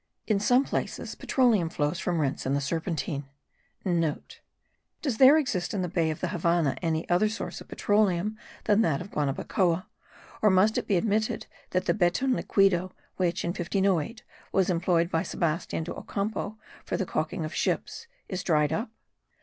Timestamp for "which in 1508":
13.17-14.23